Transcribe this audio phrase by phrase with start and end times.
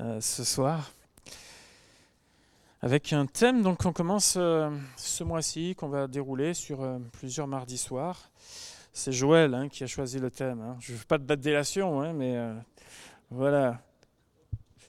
[0.00, 0.92] euh, ce soir
[2.80, 7.46] avec un thème donc on commence euh, ce mois-ci qu'on va dérouler sur euh, plusieurs
[7.46, 8.30] mardis soirs.
[8.94, 10.62] C'est Joël hein, qui a choisi le thème.
[10.62, 10.76] Hein.
[10.80, 12.36] Je ne veux pas de date délation, hein, mais
[13.30, 13.82] voilà.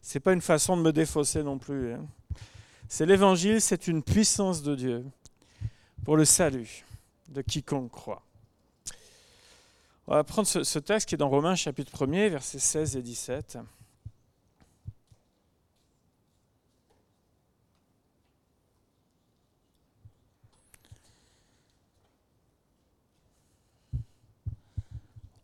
[0.02, 1.96] C'est pas une façon de me défausser non plus.
[2.88, 5.06] C'est l'évangile, c'est une puissance de Dieu
[6.06, 6.86] pour le salut
[7.28, 8.24] de quiconque croit.
[10.08, 13.58] On va prendre ce, texte qui est dans Romains chapitre 1er, versets 16 et 17.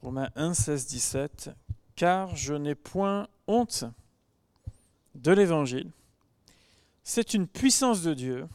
[0.07, 1.49] Romains 1, 16, 17.
[1.97, 3.83] Car je n'ai point honte
[5.15, 5.91] de l'évangile.
[7.03, 8.47] C'est une puissance de Dieu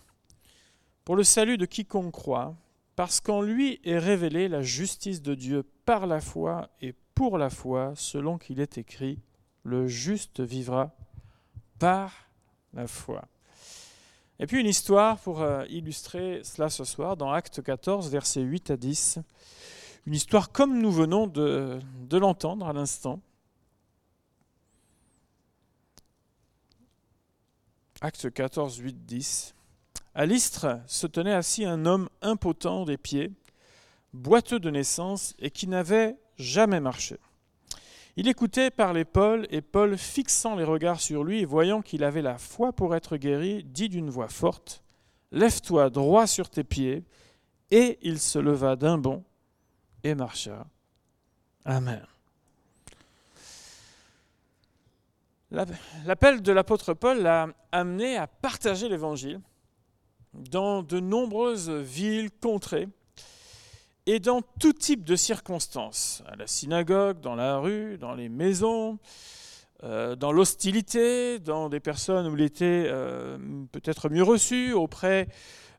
[1.05, 2.55] pour le salut de quiconque croit,
[2.96, 7.51] parce qu'en lui est révélée la justice de Dieu par la foi et pour la
[7.51, 9.19] foi, selon qu'il est écrit,
[9.62, 10.96] le juste vivra
[11.79, 12.30] par
[12.73, 13.29] la foi.
[14.38, 18.71] Et puis une histoire pour euh, illustrer cela ce soir, dans Acte 14, versets 8
[18.71, 19.18] à 10.
[20.05, 23.21] Une histoire comme nous venons de, l'entendre à l'instant.
[28.01, 29.55] Acte 14, 8, 10.
[30.15, 33.30] À l'Istre se tenait assis un homme impotent des pieds,
[34.13, 37.17] boiteux de naissance et qui n'avait jamais marché.
[38.17, 42.23] Il écoutait parler Paul, et Paul, fixant les regards sur lui et voyant qu'il avait
[42.23, 44.83] la foi pour être guéri, dit d'une voix forte
[45.30, 47.05] Lève-toi droit sur tes pieds.
[47.71, 49.25] Et il se leva d'un bond
[50.05, 50.67] et marcha.
[51.65, 52.05] Amen.
[56.07, 59.41] L'appel de l'apôtre Paul l'a amené à partager l'évangile
[60.33, 62.89] dans de nombreuses villes, contrées,
[64.06, 68.99] et dans tout type de circonstances, à la synagogue, dans la rue, dans les maisons,
[69.84, 73.37] euh, dans l'hostilité, dans des personnes où il était euh,
[73.73, 75.28] peut-être mieux reçu, auprès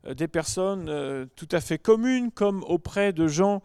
[0.05, 3.61] des personnes tout à fait communes, comme auprès de gens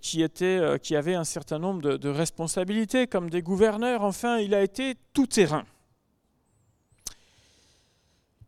[0.00, 4.02] qui, étaient, qui avaient un certain nombre de, responsabilités, comme des gouverneurs.
[4.02, 5.64] Enfin, il a été tout terrain.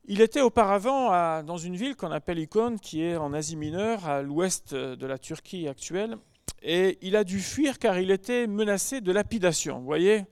[0.06, 4.23] Il était auparavant dans une ville qu'on appelle Icône, qui est en Asie mineure, à
[4.23, 6.17] l'ouest de la Turquie actuelle,
[6.62, 9.78] et il a dû fuir car il était menacé de lapidation.
[9.78, 10.25] Vous voyez?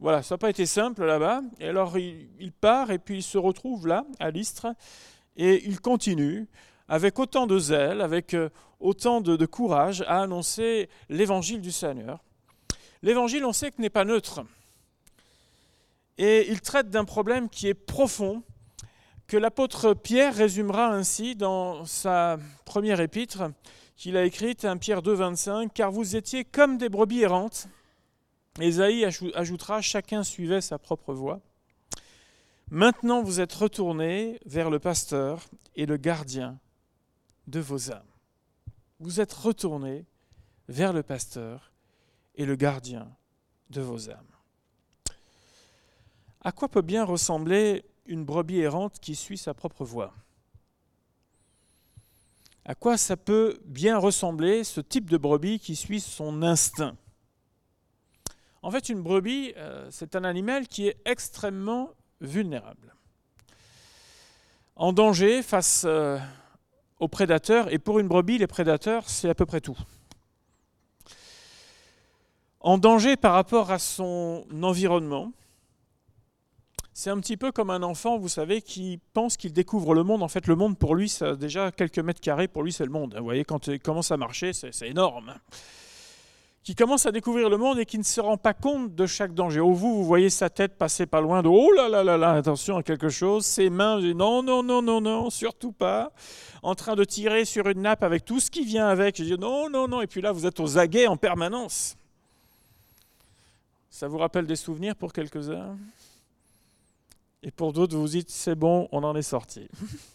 [0.00, 1.42] Voilà, ça n'a pas été simple là-bas.
[1.60, 4.74] Et alors il, part et puis il se retrouve là, à l'Istre,
[5.36, 6.48] et il continue
[6.88, 8.50] avec autant de zèle, avec euh,
[8.80, 12.22] autant de, courage à annoncer l'évangile du Seigneur.
[13.02, 14.42] L'évangile, on sait que n'est pas neutre.
[16.18, 18.42] Et il traite d'un problème qui est profond,
[19.26, 23.44] que l'apôtre Pierre résumera ainsi dans sa première épître
[23.96, 27.68] qu'il a écrite, 1 Pierre 2, 25, Car vous étiez comme des brebis errantes.
[28.60, 31.40] Ésaïe ajoutera, chacun suivait sa propre voie.
[32.72, 35.46] Maintenant vous êtes retournés vers le pasteur
[35.76, 36.58] et le gardien
[37.46, 38.08] de vos âmes.
[38.98, 40.06] Vous êtes retournés
[40.68, 41.70] vers le pasteur
[42.34, 43.14] et le gardien
[43.68, 44.32] de vos âmes.
[46.40, 50.14] À quoi peut bien ressembler une brebis errante qui suit sa propre voie?
[52.64, 56.96] À quoi ça peut bien ressembler ce type de brebis qui suit son instinct?
[58.62, 61.90] En fait, une brebis, euh, c'est un animal qui est extrêmement
[62.22, 62.94] vulnérable.
[64.76, 66.18] En danger face euh,
[66.98, 69.76] aux prédateurs, et pour une brebis, les prédateurs, c'est à peu près tout.
[72.60, 75.32] En danger par rapport à son environnement,
[76.94, 80.22] c'est un petit peu comme un enfant, vous savez, qui pense qu'il découvre le monde.
[80.22, 82.90] En fait, le monde, pour lui, ça, déjà quelques mètres carrés, pour lui, c'est le
[82.90, 83.14] monde.
[83.16, 85.34] Vous voyez, quand il commence à marcher, c'est énorme.
[86.62, 89.34] Qui commence à découvrir le monde et qui ne se rend pas compte de chaque
[89.34, 89.58] danger.
[89.58, 92.32] Au vous, vous voyez sa tête passer pas loin de oh là là là là,
[92.34, 93.44] attention à quelque chose.
[93.44, 96.12] Ses mains, non, non, non, non, non, surtout pas.
[96.62, 99.16] En train de tirer sur une nappe avec tout ce qui vient avec.
[99.16, 100.02] Je dis non, non, non.
[100.02, 101.96] Et puis là, vous êtes aux aguets en permanence.
[103.90, 105.76] Ça vous rappelle des souvenirs pour quelques-uns?
[107.42, 109.68] Et pour d'autres, vous vous dites, c'est bon, on en est sorti.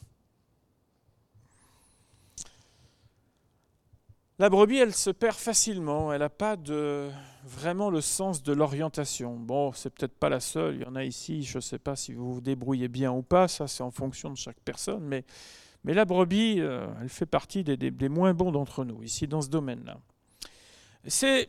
[4.39, 6.57] La brebis, elle se perd facilement, elle n'a pas
[7.43, 9.35] vraiment le sens de l'orientation.
[9.35, 11.95] Bon, c'est peut-être pas la seule, il y en a ici, je ne sais pas
[11.95, 15.25] si vous vous débrouillez bien ou pas, ça c'est en fonction de chaque personne, mais,
[15.83, 19.41] mais la brebis, euh, elle fait partie des, des moins bons d'entre nous, ici dans
[19.41, 19.97] ce domaine-là.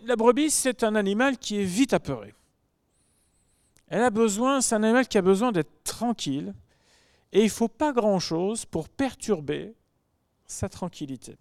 [0.07, 2.33] La brebis, c'est un animal qui est vite apeuré.
[3.89, 6.55] Elle a besoin, c'est un animal qui a besoin d'être tranquille,
[7.35, 9.75] et il ne faut pas grand-chose pour perturber
[10.47, 11.37] sa tranquillité.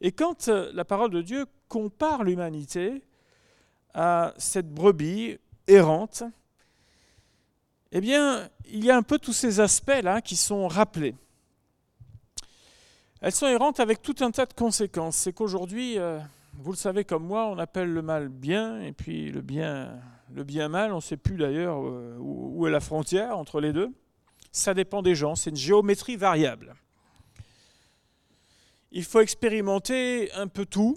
[0.00, 3.02] Et quand euh, la parole de Dieu compare l'humanité
[3.94, 6.22] à cette brebis errante,
[7.90, 11.14] eh bien, il y a un peu tous ces aspects-là qui sont rappelés.
[13.20, 15.16] Elles sont errantes avec tout un tas de conséquences.
[15.16, 16.18] C'est qu'aujourd'hui, euh,
[16.54, 20.00] vous le savez comme moi, on appelle le mal bien, et puis le bien,
[20.32, 23.72] le bien mal, on ne sait plus d'ailleurs euh, où est la frontière entre les
[23.72, 23.90] deux.
[24.52, 26.74] Ça dépend des gens, c'est une géométrie variable.
[28.90, 30.96] Il faut expérimenter un peu tout.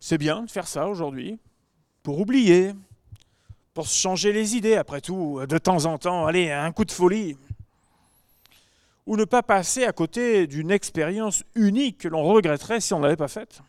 [0.00, 1.38] C'est bien de faire ça aujourd'hui,
[2.02, 2.72] pour oublier,
[3.72, 6.90] pour se changer les idées, après tout, de temps en temps, allez, un coup de
[6.90, 7.36] folie.
[9.06, 13.04] Ou ne pas passer à côté d'une expérience unique que l'on regretterait si on ne
[13.04, 13.62] l'avait pas faite.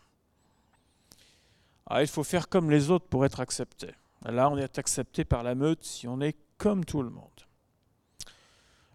[1.88, 3.88] Ah, il faut faire comme les autres pour être accepté.
[4.26, 7.30] Là, on est accepté par la meute si on est comme tout le monde.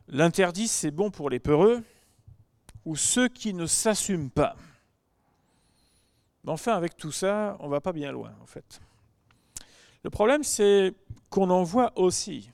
[0.08, 1.84] L'interdit, c'est bon pour les peureux
[2.88, 4.56] ou ceux qui ne s'assument pas.
[6.42, 8.80] Mais enfin, avec tout ça, on ne va pas bien loin, en fait.
[10.04, 10.94] Le problème, c'est
[11.28, 12.50] qu'on en voit aussi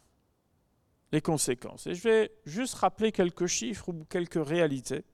[1.13, 1.87] les conséquences.
[1.87, 5.05] Et je vais juste rappeler quelques chiffres ou quelques réalités.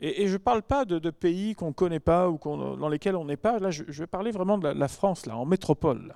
[0.00, 3.26] Et, je ne parle pas de, pays qu'on ne connaît pas ou dans lesquels on
[3.26, 3.60] n'est pas.
[3.60, 6.12] Là, je, vais parler vraiment de la, France, là, en métropole.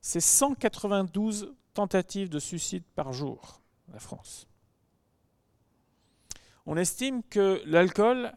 [0.00, 3.60] C'est 192 tentatives de suicide par jour,
[3.92, 4.48] la France.
[6.66, 8.32] On estime que l'alcool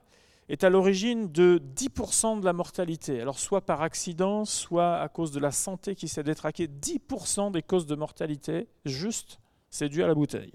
[0.50, 3.22] est à l'origine de 10% de la mortalité.
[3.22, 6.68] Alors soit par accident, soit à cause de la santé qui s'est détraquée.
[6.68, 9.40] 10% des causes de mortalité, juste,
[9.70, 10.54] c'est dû à la bouteille.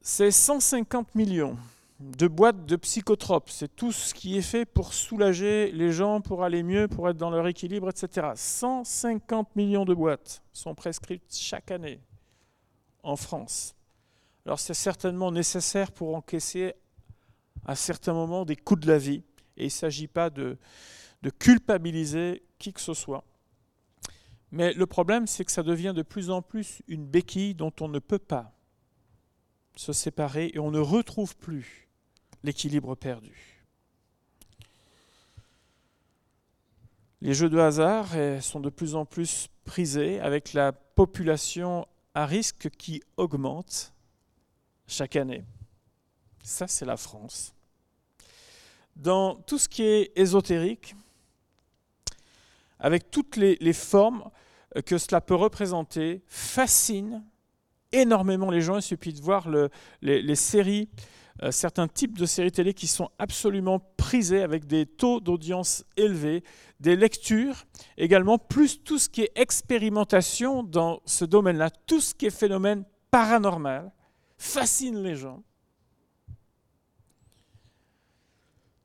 [0.00, 1.56] C'est 150 millions
[1.98, 3.50] de boîtes de psychotropes.
[3.50, 7.16] C'est tout ce qui est fait pour soulager les gens, pour aller mieux, pour être
[7.16, 8.28] dans leur équilibre, etc.
[8.34, 12.00] 150 millions de boîtes sont prescrites chaque année
[13.02, 13.76] en France
[14.46, 16.74] alors c'est certainement nécessaire pour encaisser
[17.64, 19.24] à certains moments des coups de la vie.
[19.56, 20.56] Et il ne s'agit pas de,
[21.40, 23.24] culpabiliser qui que ce soit.
[24.52, 27.88] Mais le problème, c'est que ça devient de plus en plus une béquille dont on
[27.88, 28.52] ne peut pas
[29.74, 31.88] se séparer et on ne retrouve plus
[32.44, 33.64] l'équilibre perdu.
[37.20, 38.10] Les jeux de hasard
[38.40, 43.95] sont de plus en plus prisés avec la population à risque qui augmente
[44.86, 45.44] chaque année.
[46.42, 47.54] Ça, c'est la France.
[48.94, 50.94] Dans tout ce qui est ésotérique,
[52.78, 54.30] avec toutes les, formes
[54.84, 57.24] que cela peut représenter, fascine
[57.92, 58.76] énormément les gens.
[58.76, 59.48] Il suffit de voir
[60.02, 60.88] les, séries,
[61.42, 66.44] euh, certains types de séries télé qui sont absolument prisées avec des taux d'audience élevés,
[66.80, 67.64] des lectures
[67.96, 72.84] également, plus tout ce qui est expérimentation dans ce domaine-là, tout ce qui est phénomène
[73.10, 73.90] paranormal
[74.38, 75.42] fascine les gens.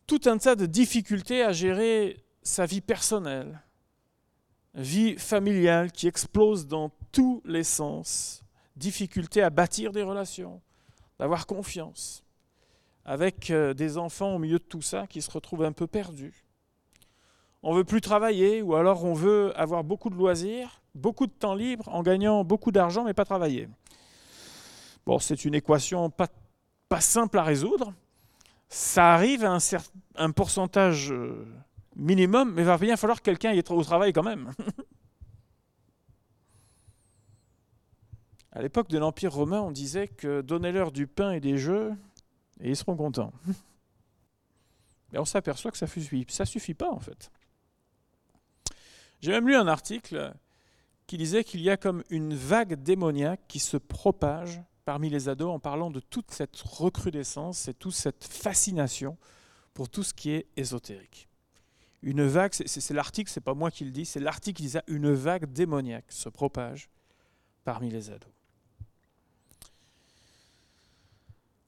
[0.08, 3.62] Tout un tas de difficultés à gérer sa vie personnelle,
[4.74, 8.44] vie familiale qui explose dans tous les sens,
[8.76, 10.62] difficulté à bâtir des relations,
[11.20, 12.24] d'avoir confiance,
[13.06, 16.46] avec euh, des enfants au milieu de tout ça qui se retrouvent un peu perdus.
[17.64, 21.54] On veut plus travailler ou alors on veut avoir beaucoup de loisirs, beaucoup de temps
[21.54, 23.70] libre en gagnant beaucoup d'argent mais pas travailler.
[25.06, 26.30] Bon, c'est une équation pas,
[27.00, 27.94] simple à résoudre.
[28.70, 29.60] Ça arrive à un,
[30.16, 31.46] un pourcentage euh,
[31.96, 34.54] minimum, mais il va bien falloir que quelqu'un y ait au travail quand même.
[38.52, 41.94] à l'époque de l'Empire romain, on disait que donnez-leur du pain et des jeux,
[42.60, 43.34] et ils seront contents.
[45.12, 47.32] Mais on s'aperçoit que ça suffit, ça suffit pas en fait.
[49.20, 50.34] J'ai même lu un article
[51.06, 55.52] qui disait qu'il y a comme une vague démoniaque qui se propage parmi les ados
[55.52, 59.18] en parlant de toute cette recrudescence et toute cette fascination
[59.74, 61.28] pour tout ce qui est ésotérique.
[62.04, 65.14] Une vague, c'est l'article, c'est pas moi qui le dis, c'est l'article qui disait une
[65.14, 66.90] vague démoniaque se propage
[67.64, 68.32] parmi les ados.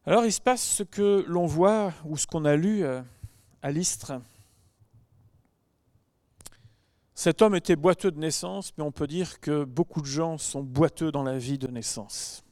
[0.05, 3.01] Alors il se passe ce que l'on voit ou ce qu'on a lu euh,
[3.61, 4.21] à l'Istre.
[7.15, 10.63] Cet homme était boiteux de naissance, mais on peut dire que beaucoup de gens sont
[10.63, 12.42] boiteux dans la vie de naissance.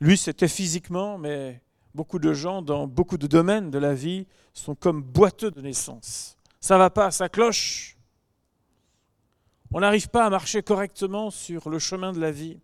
[0.00, 1.60] Lui, c'était physiquement, mais
[1.94, 6.36] beaucoup de gens dans beaucoup de domaines de la vie sont comme boiteux de naissance.
[6.60, 7.96] Ça va pas, ça cloche.
[9.72, 12.58] On n'arrive pas à marcher correctement sur le chemin de la vie.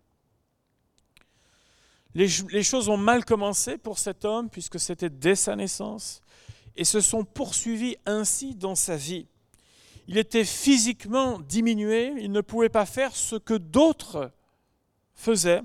[2.13, 6.21] Les, les, choses ont mal commencé pour cet homme, puisque c'était dès sa naissance,
[6.77, 9.27] et se sont poursuivies ainsi dans sa vie.
[10.07, 14.31] Il était physiquement diminué, il ne pouvait pas faire ce que d'autres
[15.13, 15.61] faisaient,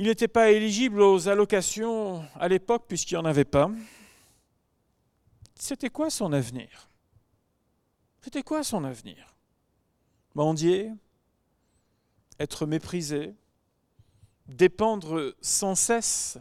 [0.00, 3.70] il n'était pas éligible aux allocations à l'époque puisqu'il n'y en avait pas.
[5.56, 6.88] C'était quoi son avenir?
[8.22, 9.36] C'était quoi son avenir?
[10.34, 10.90] Mendier,
[12.38, 13.34] être méprisé,
[14.46, 16.38] dépendre sans cesse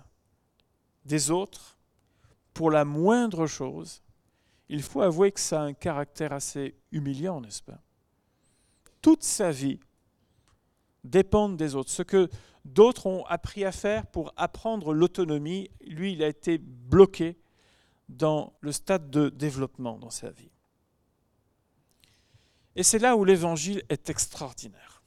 [1.03, 1.77] des autres
[2.53, 4.01] pour la moindre chose,
[4.69, 7.81] il faut avouer que ça a un caractère assez humiliant, n'est-ce pas?
[9.01, 9.81] Toute sa vie
[11.03, 11.91] dépend des autres.
[11.91, 12.29] Ce que
[12.65, 17.37] d'autres ont appris à faire pour apprendre l'autonomie, lui, il a été bloqué
[18.09, 20.51] dans le stade de développement dans sa vie.
[22.75, 25.03] Et c'est là où l'évangile est extraordinaire.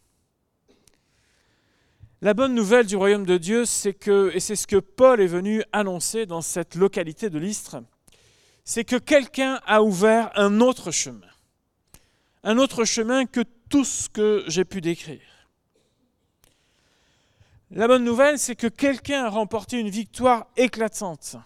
[2.20, 5.26] La bonne nouvelle du royaume de Dieu, c'est que, et c'est ce que Paul est
[5.26, 7.82] venu annoncer dans cette localité de l'Istre,
[8.64, 11.26] c'est que quelqu'un a ouvert un autre chemin.
[12.44, 15.31] Un autre chemin que tout ce que j'ai pu décrire.
[17.74, 21.36] La bonne nouvelle, c'est que quelqu'un a remporté une victoire éclatante.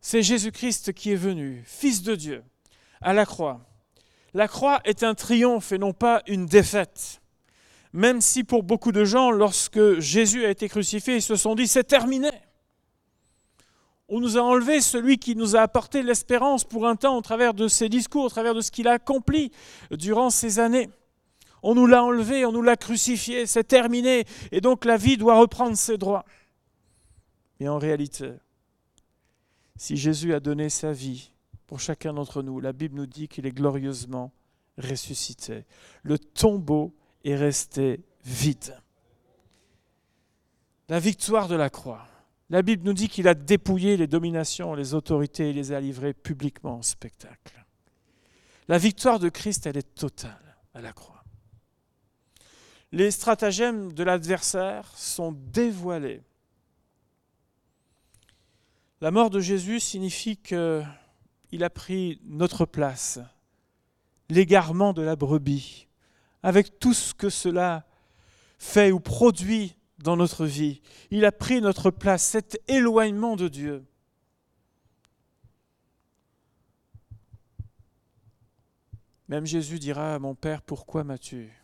[0.00, 2.44] C'est Jésus-Christ qui est venu, Fils de Dieu,
[3.00, 3.66] à la croix.
[4.32, 7.20] La croix est un triomphe et non pas une défaite.
[7.92, 11.66] Même si pour beaucoup de gens, lorsque Jésus a été crucifié, ils se sont dit
[11.66, 12.30] c'est terminé.
[14.08, 17.54] On nous a enlevé celui qui nous a apporté l'espérance pour un temps au travers
[17.54, 19.50] de ses discours, au travers de ce qu'il a accompli
[19.90, 20.90] durant ces années.
[21.64, 25.38] On nous l'a enlevé, on nous l'a crucifié, c'est terminé, et donc la vie doit
[25.38, 26.24] reprendre ses droits.
[27.58, 28.32] Mais en réalité,
[29.76, 31.32] si Jésus a donné sa vie
[31.66, 34.32] pour chacun d'entre nous, la Bible nous dit qu'il est glorieusement
[34.78, 35.64] ressuscité.
[36.02, 36.94] Le tombeau
[37.24, 38.78] est resté vide.
[40.88, 42.06] La victoire de la croix
[42.50, 46.12] la Bible nous dit qu'il a dépouillé les dominations, les autorités et les a livrées
[46.12, 47.64] publiquement en spectacle.
[48.68, 51.13] La victoire de Christ, elle est totale à la croix.
[52.94, 56.22] Les stratagèmes de l'adversaire sont dévoilés.
[59.00, 60.54] La mort de Jésus signifie qu'il
[61.64, 63.18] a pris notre place,
[64.28, 65.88] l'égarement de la brebis,
[66.44, 67.84] avec tout ce que cela
[68.58, 70.80] fait ou produit dans notre vie.
[71.10, 73.84] Il a pris notre place, cet éloignement de Dieu.
[79.26, 81.63] Même Jésus dira à mon Père, pourquoi m'as-tu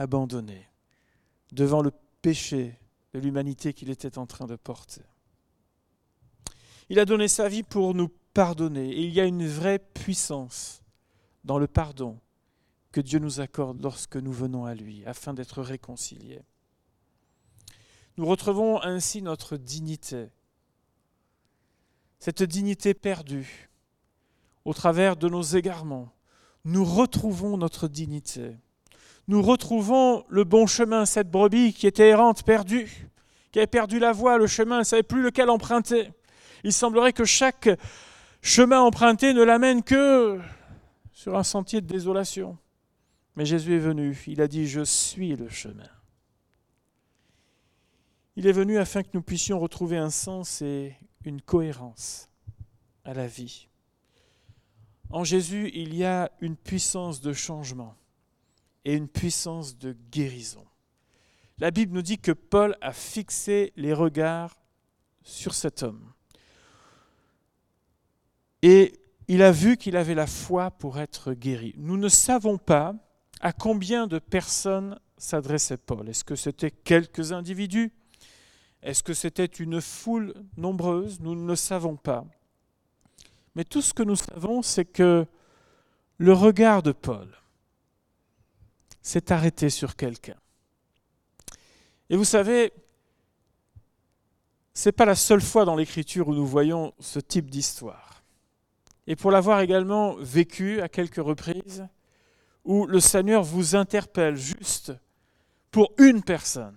[0.00, 0.66] abandonné
[1.52, 1.92] devant le
[2.22, 2.78] péché
[3.12, 5.02] de l'humanité qu'il était en train de porter
[6.88, 8.90] Il a donné sa vie pour nous pardonner.
[8.90, 10.82] Et il y a une vraie puissance
[11.44, 12.18] dans le pardon
[12.92, 16.42] que Dieu nous accorde lorsque nous venons à lui, afin d'être réconciliés.
[18.16, 20.28] Nous retrouvons ainsi notre dignité,
[22.18, 23.70] cette dignité perdue
[24.64, 26.12] au travers de nos égarements.
[26.64, 28.56] Nous retrouvons notre dignité.
[29.30, 33.08] Nous retrouvons le bon chemin, cette brebis qui était errante, perdue,
[33.52, 36.10] qui avait perdu la voie, le chemin, ne savait plus lequel emprunter.
[36.64, 37.68] Il semblerait que chaque
[38.42, 40.40] chemin emprunté ne l'amène que
[41.12, 42.58] sur un sentier de désolation.
[43.36, 45.88] Mais Jésus est venu, il a dit, je suis le chemin.
[48.34, 52.28] Il est venu afin que nous puissions retrouver un sens et une cohérence
[53.04, 53.68] à la vie.
[55.08, 57.94] En Jésus, il y a une puissance de changement
[58.84, 60.64] et une puissance de guérison.
[61.58, 64.56] La Bible nous dit que Paul a fixé les regards
[65.22, 66.12] sur cet homme.
[68.62, 71.74] Et il a vu qu'il avait la foi pour être guéri.
[71.76, 72.94] Nous ne savons pas
[73.40, 76.08] à combien de personnes s'adressait Paul.
[76.08, 77.92] Est-ce que c'était quelques individus?
[78.82, 81.20] Est-ce que c'était une foule nombreuse?
[81.20, 82.24] Nous ne le savons pas.
[83.54, 85.26] Mais tout ce que nous savons, c'est que
[86.16, 87.28] le regard de Paul
[89.02, 90.36] s'est arrêté sur quelqu'un.
[92.08, 92.72] Et vous savez,
[94.74, 98.22] ce n'est pas la seule fois dans l'Écriture où nous voyons ce type d'histoire.
[99.06, 101.86] Et pour l'avoir également vécu à quelques reprises,
[102.64, 104.92] où le Seigneur vous interpelle juste
[105.70, 106.76] pour une personne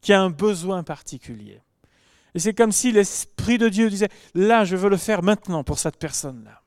[0.00, 1.60] qui a un besoin particulier.
[2.34, 5.78] Et c'est comme si l'Esprit de Dieu disait, là, je veux le faire maintenant pour
[5.78, 6.62] cette personne-là.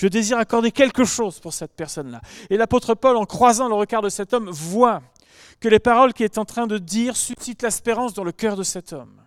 [0.00, 2.22] Je désire accorder quelque chose pour cette personne-là.
[2.48, 5.02] Et l'apôtre Paul, en croisant le regard de cet homme, voit
[5.60, 8.62] que les paroles qu'il est en train de dire suscitent l'espérance dans le cœur de
[8.62, 9.20] cet homme.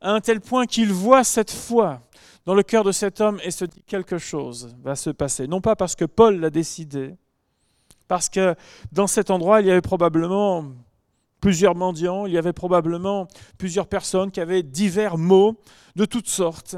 [0.00, 2.00] À un tel point qu'il voit cette foi
[2.44, 5.46] dans le cœur de cet homme et se dit quelque chose va se passer.
[5.46, 7.14] Non pas parce que Paul l'a décidé,
[8.08, 8.56] parce que
[8.90, 10.72] dans cet endroit, il y avait probablement
[11.40, 15.54] plusieurs mendiants, il y avait probablement plusieurs personnes qui avaient divers mots
[15.94, 16.74] de toutes sortes.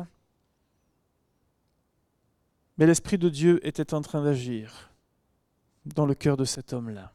[2.81, 4.91] Mais l'Esprit de Dieu était en train d'agir
[5.85, 7.13] dans le cœur de cet homme-là.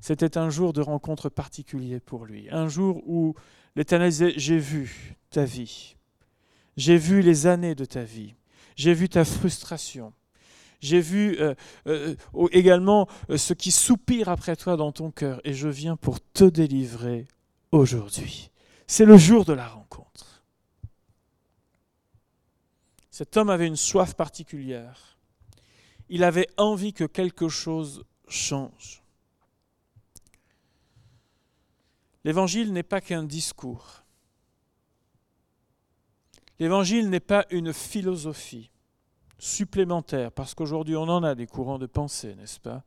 [0.00, 3.34] C'était un jour de rencontre particulier pour lui, un jour où
[3.74, 5.96] l'Éternel disait, j'ai vu ta vie,
[6.76, 8.34] j'ai vu les années de ta vie,
[8.76, 10.12] j'ai vu ta frustration,
[10.80, 11.54] J'ai vu euh,
[11.86, 12.14] euh,
[12.50, 15.40] également euh, ce qui soupire après toi dans ton cœur.
[15.44, 17.28] Et je viens pour te délivrer
[17.70, 18.50] aujourd'hui.
[18.86, 20.11] C'est le jour de la rencontre.
[23.12, 25.18] Cet homme avait une soif particulière.
[26.08, 29.02] Il avait envie que quelque chose change.
[32.24, 34.02] L'évangile n'est pas qu'un discours.
[36.58, 38.70] L'évangile n'est pas une philosophie
[39.38, 42.82] supplémentaire, parce qu'aujourd'hui on en a des courants de pensée, n'est-ce pas?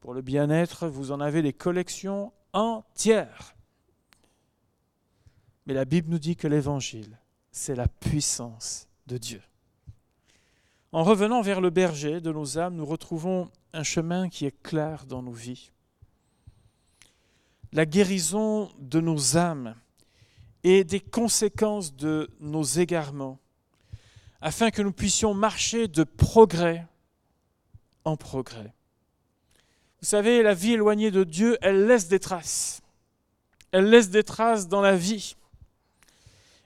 [0.00, 3.54] Pour le bien-être, vous en avez des collections entières.
[5.66, 7.20] Mais la Bible nous dit que l'évangile,
[7.52, 9.42] c'est la puissance de Dieu.
[10.92, 15.06] En revenant vers le berger de nos âmes, nous retrouvons un chemin qui est clair
[15.06, 15.72] dans nos vies.
[17.72, 19.74] La guérison de nos âmes
[20.62, 23.38] et des conséquences de nos égarements,
[24.40, 26.86] afin que nous puissions marcher de progrès
[28.04, 28.72] en progrès.
[30.00, 32.82] Vous savez, la vie éloignée de Dieu, elle laisse des traces.
[33.72, 35.34] Elle laisse des traces dans la vie.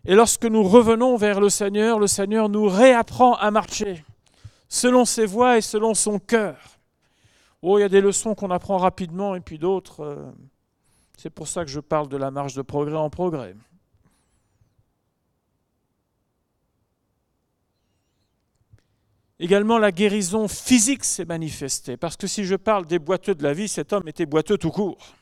[0.08, 4.02] Et lorsque nous revenons vers le Seigneur, le Seigneur nous réapprend à marcher
[4.66, 6.56] selon ses voies et selon son cœur.
[7.60, 10.00] Oh, il y a des leçons qu'on apprend rapidement et puis d'autres.
[10.00, 10.32] Euh,
[11.18, 13.54] c'est pour ça que je parle de la marche de progrès en progrès.
[19.38, 23.52] Également, la guérison physique s'est manifestée, parce que si je parle des boiteux de la
[23.52, 25.17] vie, cet homme était boiteux tout court.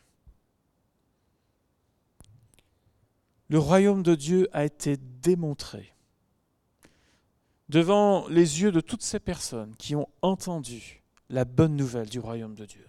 [3.49, 5.95] Le royaume de Dieu a été démontré
[7.69, 12.55] devant les yeux de toutes ces personnes qui ont entendu la bonne nouvelle du royaume
[12.55, 12.87] de Dieu.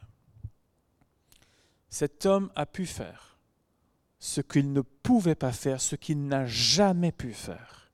[1.89, 3.37] Cet homme a pu faire
[4.19, 7.91] ce qu'il ne pouvait pas faire, ce qu'il n'a jamais pu faire.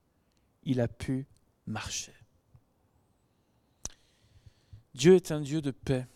[0.62, 1.26] Il a pu
[1.66, 2.14] marcher.
[4.94, 6.06] Dieu est un Dieu de paix.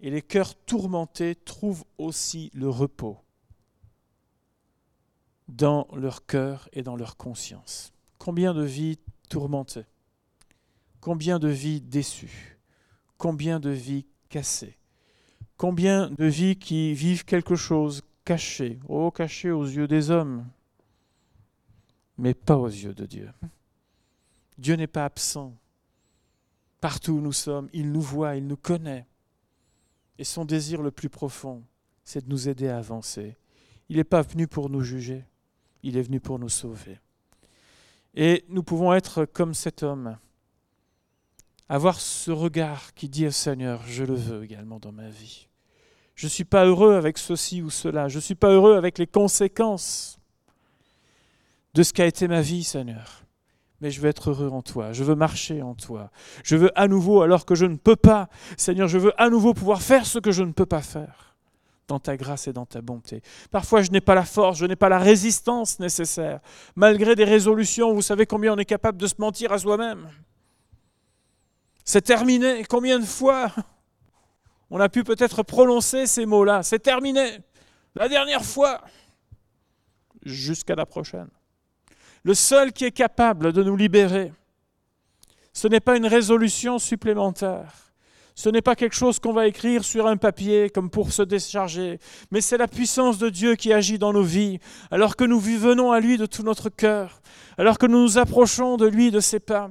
[0.00, 3.23] Et les cœurs tourmentés trouvent aussi le repos
[5.48, 7.92] dans leur cœur et dans leur conscience.
[8.18, 9.86] Combien de vies tourmentées,
[11.00, 12.58] combien de vies déçues,
[13.18, 14.78] combien de vies cassées,
[15.56, 20.46] combien de vies qui vivent quelque chose caché, oh caché aux yeux des hommes,
[22.16, 23.30] mais pas aux yeux de Dieu.
[24.58, 25.54] Dieu n'est pas absent.
[26.80, 29.06] Partout où nous sommes, il nous voit, il nous connaît.
[30.18, 31.64] Et son désir le plus profond,
[32.04, 33.36] c'est de nous aider à avancer.
[33.88, 35.24] Il n'est pas venu pour nous juger,
[35.84, 36.98] il est venu pour nous sauver.
[38.14, 40.16] Et nous pouvons être comme cet homme,
[41.68, 45.46] avoir ce regard qui dit au Seigneur, je le veux également dans ma vie.
[46.14, 48.98] Je ne suis pas heureux avec ceci ou cela, je ne suis pas heureux avec
[48.98, 50.18] les conséquences
[51.74, 53.24] de ce qu'a été ma vie, Seigneur.
[53.80, 56.10] Mais je veux être heureux en toi, je veux marcher en toi.
[56.44, 59.52] Je veux à nouveau, alors que je ne peux pas, Seigneur, je veux à nouveau
[59.52, 61.33] pouvoir faire ce que je ne peux pas faire
[61.86, 63.22] dans ta grâce et dans ta bonté.
[63.50, 66.40] Parfois, je n'ai pas la force, je n'ai pas la résistance nécessaire.
[66.76, 70.08] Malgré des résolutions, vous savez combien on est capable de se mentir à soi-même.
[71.84, 72.64] C'est terminé.
[72.64, 73.52] Combien de fois
[74.70, 76.62] on a pu peut-être prononcer ces mots-là?
[76.62, 77.38] C'est terminé.
[77.94, 78.80] La dernière fois.
[80.24, 81.28] Jusqu'à la prochaine.
[82.22, 84.32] Le seul qui est capable de nous libérer,
[85.52, 87.83] ce n'est pas une résolution supplémentaire
[88.34, 92.00] ce n'est pas quelque chose qu'on va écrire sur un papier comme pour se décharger,
[92.32, 94.58] mais c'est la puissance de Dieu qui agit dans nos vies,
[94.90, 97.22] alors que nous venons à lui de tout notre cœur,
[97.58, 99.70] alors que nous nous approchons de lui de ses pas.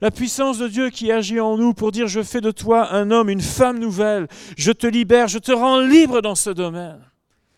[0.00, 3.10] La puissance de Dieu qui agit en nous pour dire je fais de toi un
[3.10, 7.00] homme, une femme nouvelle, je te libère, je te rends libre dans ce domaine.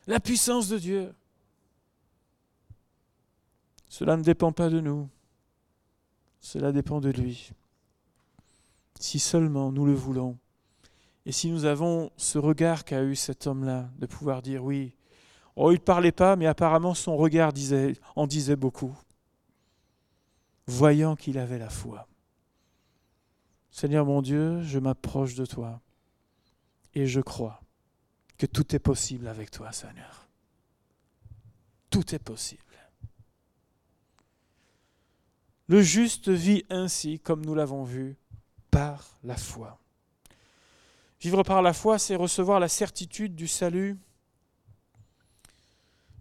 [0.06, 1.12] La puissance de Dieu.
[3.90, 5.08] Cela ne dépend pas de nous,
[6.40, 7.50] cela dépend de lui.
[8.98, 10.38] Si seulement nous le voulons.
[11.26, 14.94] Et si nous avons ce regard qu'a eu cet homme-là, de pouvoir dire oui,
[15.56, 17.52] oh, il ne parlait pas, mais apparemment son regard
[18.14, 18.96] en disait beaucoup,
[20.68, 22.06] voyant qu'il avait la foi.
[23.72, 25.80] Seigneur mon Dieu, je m'approche de toi
[26.94, 27.60] et je crois
[28.38, 30.28] que tout est possible avec toi, Seigneur.
[31.90, 32.62] Tout est possible.
[35.66, 38.16] Le juste vit ainsi, comme nous l'avons vu,
[38.70, 39.80] par la foi.
[41.20, 43.98] Vivre par la foi, c'est recevoir la certitude du salut,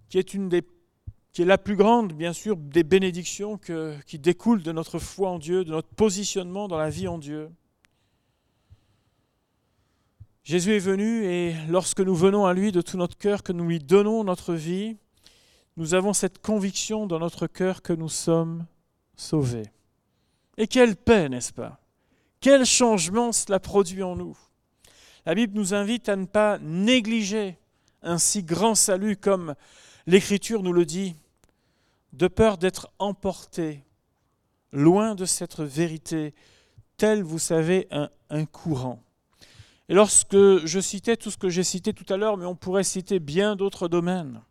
[0.10, 3.60] qui est, la plus grande, bien sûr, des bénédictions
[4.06, 7.50] qui découlent de notre foi en Dieu, de notre positionnement dans la vie en Dieu.
[10.46, 13.68] Jésus est venu et lorsque nous venons à lui de tout notre cœur, que nous
[13.68, 14.96] lui donnons notre vie,
[15.76, 18.66] nous avons cette conviction dans notre cœur que nous sommes
[19.18, 19.70] sauvés.
[20.58, 21.82] Et quelle paix, n'est-ce pas?
[22.40, 24.38] Quel changement cela produit en nous?
[25.26, 27.58] La Bible nous invite à ne pas négliger
[28.04, 29.56] un si grand salut comme
[30.06, 31.16] l'Écriture nous le dit,
[32.14, 33.84] de peur d'être emporté
[34.72, 36.36] loin de cette vérité,
[36.98, 37.88] tel, vous savez,
[38.30, 39.02] un, courant.
[39.90, 42.84] Et lorsque je citais tout ce que j'ai cité tout à l'heure, mais on pourrait
[42.84, 44.42] citer bien d'autres domaines.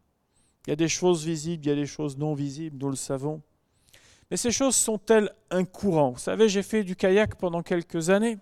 [0.67, 2.97] Il y a des choses visibles, il y a des choses non visibles, nous le
[2.97, 3.43] savons.
[4.31, 6.13] Mais ces choses sont-elles un courant?
[6.13, 8.39] Vous savez, j'ai fait du kayak pendant quelques années.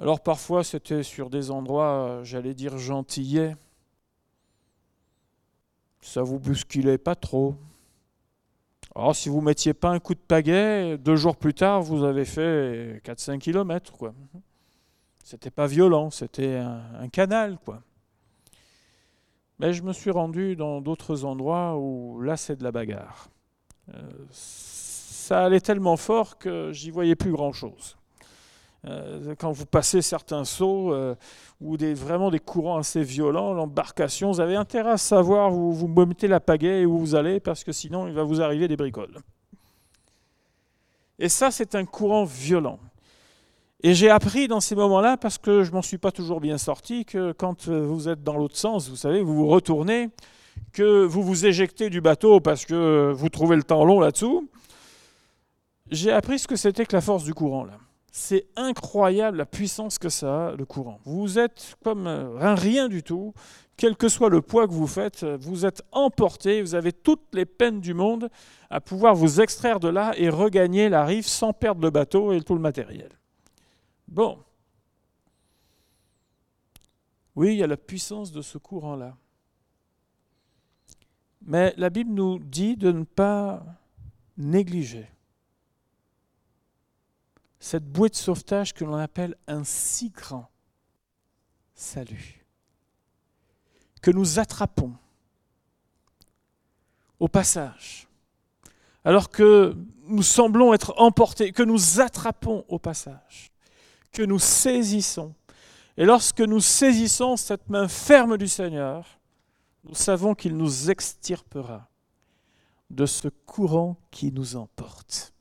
[0.00, 3.56] Alors parfois c'était sur des endroits, j'allais dire gentillets.
[6.00, 7.56] Ça vous bousculait pas trop.
[8.94, 12.24] Alors si vous mettiez pas un coup de pagaie, deux jours plus tard, vous avez
[12.24, 13.92] fait 4-5 km.
[13.92, 14.14] Quoi.
[15.24, 17.58] C'était pas violent, c'était un, canal.
[17.64, 17.82] quoi.
[19.58, 23.28] Mais je me suis rendu dans d'autres endroits où là c'est de la bagarre.
[23.92, 27.97] Euh, ça allait tellement fort que j'y voyais plus grand-chose.
[28.86, 31.16] Euh, quand vous passez certains sauts euh,
[31.60, 36.28] ou vraiment des courants assez violents, l'embarcation, vous avez intérêt à savoir où vous mettez
[36.28, 39.18] la pagaie et où vous allez parce que sinon il va vous arriver des bricoles.
[41.18, 42.78] Et ça, c'est un courant violent.
[43.82, 47.04] Et j'ai appris dans ces moments-là, parce que je m'en suis pas toujours bien sorti,
[47.04, 50.10] que quand vous êtes dans l'autre sens, vous savez, vous vous retournez,
[50.72, 54.48] que vous vous éjectez du bateau parce que vous trouvez le temps long là-dessous.
[55.90, 57.78] J'ai appris ce que c'était que la force du courant là.
[58.10, 61.00] C'est incroyable la puissance que ça a, le courant.
[61.04, 63.34] Vous êtes comme un rien du tout,
[63.76, 67.46] quel que soit le poids que vous faites, vous êtes emporté, vous avez toutes les
[67.46, 68.28] peines du monde
[68.70, 72.40] à pouvoir vous extraire de là et regagner la rive sans perdre le bateau et
[72.40, 73.10] tout le matériel.
[74.08, 74.38] Bon.
[77.36, 79.16] Oui, il y a la puissance de ce courant-là.
[81.42, 83.64] Mais la Bible nous dit de ne pas
[84.36, 85.08] négliger
[87.60, 90.50] cette bouée de sauvetage que l'on appelle un si grand
[91.74, 92.44] salut,
[94.02, 94.94] que nous attrapons
[97.20, 98.08] au passage,
[99.04, 103.52] alors que nous semblons être emportés, que nous attrapons au passage,
[104.12, 105.34] que nous saisissons.
[105.96, 109.18] Et lorsque nous saisissons cette main ferme du Seigneur,
[109.84, 111.88] nous savons qu'il nous extirpera
[112.90, 115.32] de ce courant qui nous emporte.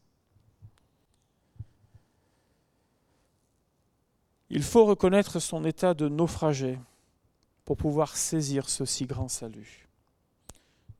[4.50, 6.80] Il faut reconnaître son état de naufragé
[7.66, 9.90] pour pouvoir saisir ce si grand salut.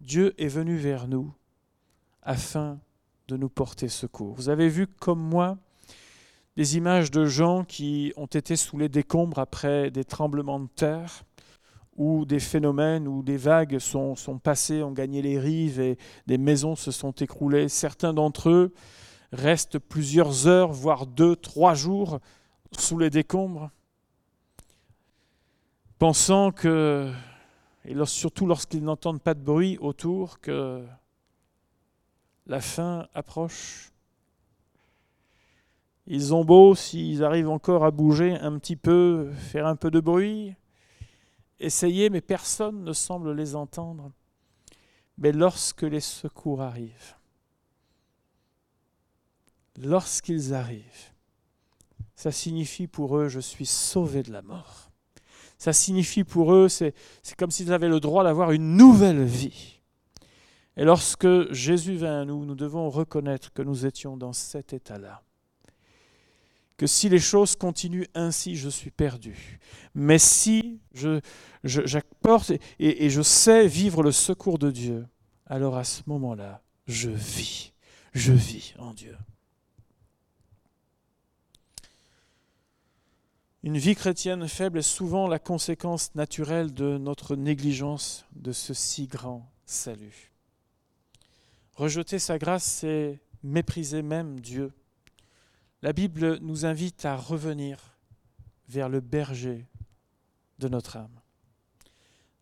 [0.02, 1.34] Dieu est venu vers nous
[2.22, 2.78] afin
[3.30, 4.36] de nous porter secours.
[4.36, 5.58] Vous avez vu comme moi
[6.58, 11.24] des images de gens qui ont été sous les décombres après des tremblements de terre
[11.96, 16.38] où des phénomènes, où des vagues sont, sont passées, ont gagné les rives et des
[16.38, 17.70] maisons se sont écroulées.
[17.70, 18.74] Certains d'entre eux
[19.32, 22.20] restent plusieurs heures, voire deux, trois jours
[22.72, 23.70] sous les décombres,
[26.00, 27.12] pensant que,
[27.86, 30.86] et surtout lorsqu'ils n'entendent pas de bruit autour, que
[32.48, 33.92] la fin approche.
[36.06, 40.00] Ils ont beau, s'ils arrivent encore à bouger un petit peu, faire un peu de
[40.00, 40.56] bruit,
[41.60, 44.12] essayer, mais personne ne semble les entendre.
[45.18, 47.16] Mais lorsque les secours arrivent,
[49.78, 51.12] lorsqu'ils arrivent,
[52.18, 54.90] ça signifie pour eux, je suis sauvé de la mort.
[55.60, 56.94] Ça signifie pour eux, c'est
[57.38, 59.82] comme s'ils avaient le droit d'avoir une nouvelle vie.
[60.78, 65.22] Et lorsque Jésus vint à nous, nous devons reconnaître que nous étions dans cet état-là.
[66.76, 69.60] Que si les choses continuent ainsi, je suis perdu.
[69.94, 71.20] Mais si je,
[71.64, 75.06] j'apporte et, et je sais vivre le secours de Dieu,
[75.46, 77.74] alors à ce moment-là, je vis.
[78.14, 79.16] Je vis en Dieu.
[83.68, 89.08] Une vie chrétienne faible est souvent la conséquence naturelle de notre négligence de ce si
[89.08, 90.32] grand salut.
[91.74, 94.72] Rejeter sa grâce, c'est mépriser même Dieu.
[95.82, 97.98] La Bible nous invite à revenir
[98.70, 99.66] vers le berger
[100.60, 101.20] de notre âme.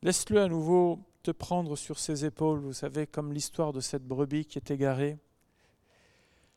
[0.04, 4.46] Laisse-le à nouveau te prendre sur ses épaules, vous savez, comme l'histoire de cette brebis
[4.46, 5.18] qui est égarée.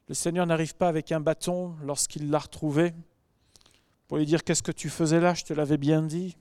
[0.08, 2.92] Le Seigneur n'arrive pas avec un bâton lorsqu'il l'a retrouvée
[4.08, 6.36] pour lui dire qu'est-ce que tu faisais là, je te l'avais bien dit.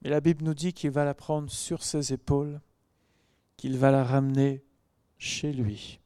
[0.00, 2.60] Mais la Bible nous dit qu'il va la prendre sur ses épaules,
[3.56, 4.64] qu'il va la ramener
[5.18, 6.00] chez lui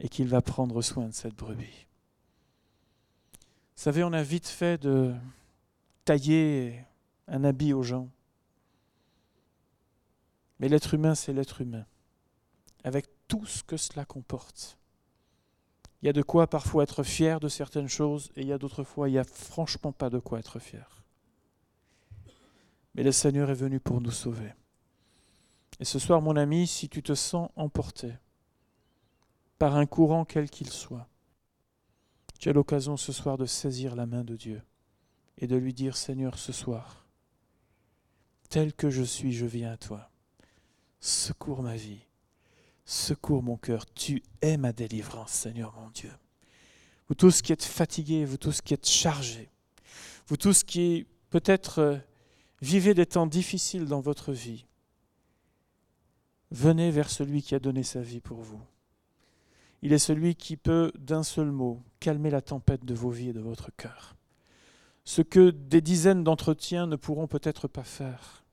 [0.00, 1.86] et qu'il va prendre soin de cette brebis.
[3.76, 5.14] Vous savez, on a vite fait de
[6.04, 6.84] tailler
[7.26, 8.08] un habit aux gens.
[10.58, 11.86] Mais l'être humain, c'est l'être humain,
[12.82, 14.77] avec tout ce que cela comporte.
[16.02, 18.58] Il y a de quoi parfois être fier de certaines choses et il y a
[18.58, 21.02] d'autres fois, il n'y a franchement pas de quoi être fier.
[22.94, 24.52] Mais le Seigneur est venu pour nous sauver.
[25.80, 28.12] Et ce soir, mon ami, si tu te sens emporté
[29.58, 31.08] par un courant quel qu'il soit,
[32.38, 34.62] tu as l'occasion ce soir de saisir la main de Dieu
[35.38, 37.06] et de lui dire, Seigneur, ce soir,
[38.48, 40.10] tel que je suis, je viens à toi.
[41.00, 42.07] Secours ma vie,
[42.88, 46.10] secours mon cœur, tu es ma délivrance, Seigneur mon Dieu.
[47.08, 49.50] Vous tous qui êtes fatigués, vous tous qui êtes chargés,
[50.26, 51.96] vous tous qui peut-être euh,
[52.62, 54.64] vivez des temps difficiles dans votre vie,
[56.50, 58.60] venez vers celui qui a donné sa vie pour vous.
[59.82, 63.34] Il est celui qui peut, d'un seul mot, calmer la tempête de vos vies et
[63.34, 64.16] de votre cœur.
[65.04, 68.46] Ce que des dizaines d'entretiens ne pourront peut-être pas faire,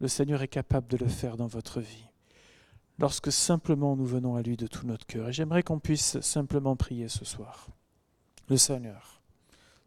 [0.00, 2.11] le Seigneur est capable de le faire dans votre vie.
[3.02, 5.28] Lorsque simplement nous venons à lui de tout notre cœur.
[5.28, 7.66] Et j'aimerais qu'on puisse simplement prier ce soir.
[8.48, 9.20] Le Seigneur,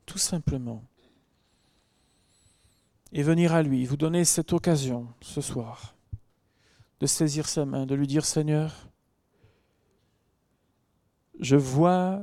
[0.06, 0.84] tout simplement.
[3.13, 5.95] Et venir à lui, vous donner cette occasion ce soir
[6.99, 8.89] de saisir sa main, de lui dire Seigneur,
[11.39, 12.21] je vois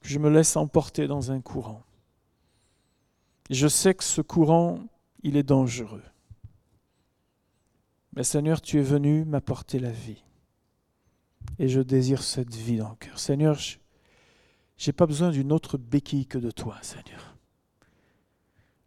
[0.00, 1.82] que je me laisse emporter dans un courant.
[3.50, 4.78] Je sais que ce courant,
[5.24, 6.04] il est dangereux.
[8.22, 10.22] Seigneur, tu es venu m'apporter la vie.
[11.58, 13.18] Et je désire cette vie dans le cœur.
[13.18, 13.78] Seigneur, je
[14.86, 17.36] n'ai pas besoin d'une autre béquille que de toi, Seigneur.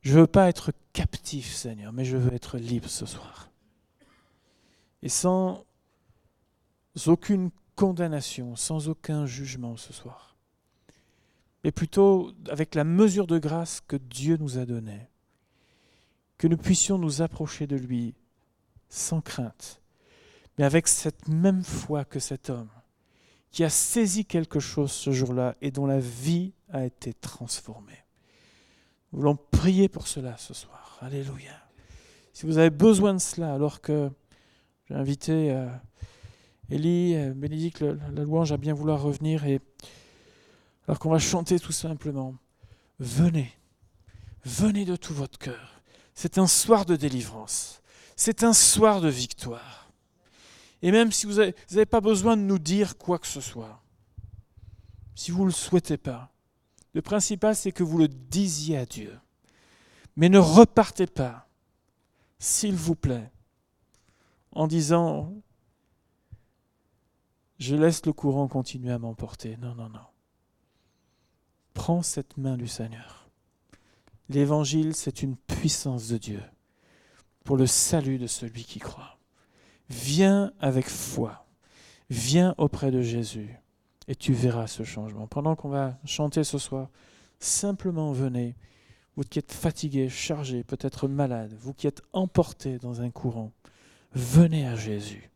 [0.02, 3.50] Je ne veux pas être captif, Seigneur, mais je veux être libre ce soir.
[5.02, 5.66] Et sans
[7.08, 10.36] aucune condamnation, sans aucun jugement ce soir,
[11.64, 15.10] mais plutôt avec la mesure de grâce que Dieu nous a donnée,
[16.38, 18.14] que nous puissions nous approcher de lui
[18.94, 19.82] sans crainte,
[20.58, 22.70] mais avec cette même foi que cet homme
[23.50, 28.04] qui a saisi quelque chose ce jour-là et dont la vie a été transformée.
[29.12, 30.98] Nous voulons prier pour cela ce soir.
[31.02, 31.54] Alléluia.
[32.34, 34.10] Si vous avez besoin de cela, alors que
[34.88, 35.70] j'ai invité euh,
[36.70, 39.60] Élie, euh, Bénédicte, la louange à bien vouloir revenir, et
[40.88, 42.36] alors qu'on va chanter tout simplement,
[43.00, 43.54] venez,
[44.46, 45.82] venez de tout votre cœur.
[46.16, 47.83] C'est un soir de délivrance.
[48.26, 49.92] C'est un soir de victoire.
[50.82, 53.84] Et même si vous n'avez pas besoin de nous dire quoi que ce soit,
[55.14, 56.32] si vous ne le souhaitez pas,
[56.94, 59.20] le principal c'est que vous le disiez à Dieu.
[60.16, 61.50] Mais ne repartez pas,
[62.40, 63.30] s'il vous plaît,
[64.54, 65.34] en disant
[67.60, 69.58] je laisse le courant continuer à m'emporter.
[69.58, 70.08] Non, non, non.
[71.74, 73.28] Prends cette main du Seigneur.
[74.30, 76.42] L'évangile, c'est une puissance de Dieu
[77.44, 79.18] pour le salut de celui qui croit.
[79.90, 81.46] Viens avec foi,
[82.10, 83.58] viens auprès de Jésus
[84.08, 85.28] et tu verras ce changement.
[85.28, 86.90] Pendant qu'on va chanter ce soir,
[87.40, 88.56] simplement venez,
[89.16, 93.52] vous qui êtes fatigué, chargé, peut-être malade, vous qui êtes emporté dans un courant,
[94.14, 95.30] venez à Jésus.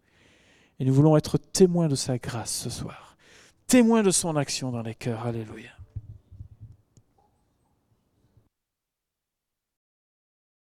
[0.80, 3.18] Et nous voulons être témoins de sa grâce ce soir,
[3.68, 5.26] témoins de son action dans les cœurs.
[5.26, 5.77] Alléluia.